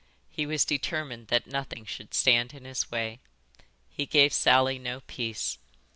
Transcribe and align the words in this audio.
He 0.31 0.47
was 0.47 0.65
determined 0.65 1.27
that 1.27 1.45
nothing 1.45 1.85
should 1.85 2.15
stand 2.15 2.55
in 2.55 2.65
his 2.65 2.89
way. 2.89 3.19
He 3.87 4.07
gave 4.07 4.33
Sally 4.33 4.79
no 4.79 5.01
peace. 5.01 5.59